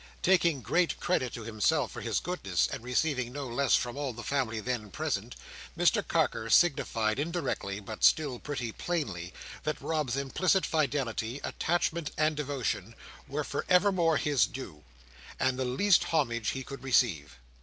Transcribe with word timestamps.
Taking 0.23 0.63
great 0.63 0.99
credit 0.99 1.31
to 1.33 1.43
himself 1.43 1.91
for 1.91 2.01
his 2.01 2.19
goodness, 2.19 2.67
and 2.67 2.83
receiving 2.83 3.31
no 3.31 3.45
less 3.47 3.75
from 3.75 3.97
all 3.97 4.13
the 4.13 4.23
family 4.23 4.59
then 4.59 4.89
present, 4.89 5.35
Mr 5.77 6.01
Carker 6.07 6.49
signified, 6.49 7.19
indirectly 7.19 7.79
but 7.79 8.03
still 8.03 8.39
pretty 8.39 8.71
plainly, 8.71 9.31
that 9.61 9.79
Rob's 9.79 10.17
implicit 10.17 10.65
fidelity, 10.65 11.39
attachment, 11.43 12.09
and 12.17 12.35
devotion, 12.35 12.95
were 13.27 13.43
for 13.43 13.63
evermore 13.69 14.17
his 14.17 14.47
due, 14.47 14.83
and 15.39 15.59
the 15.59 15.65
least 15.65 16.05
homage 16.05 16.49
he 16.49 16.63
could 16.63 16.81
receive. 16.81 17.37